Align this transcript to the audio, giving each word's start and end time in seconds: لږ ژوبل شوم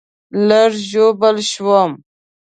لږ 0.47 0.71
ژوبل 0.89 1.35
شوم 1.51 1.91